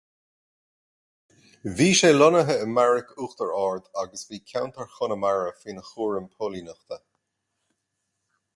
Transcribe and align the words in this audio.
Bhí 1.81 1.89
sé 1.99 2.09
lonnaithe 2.15 2.55
i 2.61 2.63
mbeairic 2.71 3.11
Uachtar 3.25 3.51
Ard 3.59 3.91
agus 4.05 4.25
bhí 4.31 4.39
ceantar 4.53 4.89
Chonamara 4.95 5.55
faoina 5.61 5.85
chúram 5.91 6.29
póilíneachta. 6.39 7.03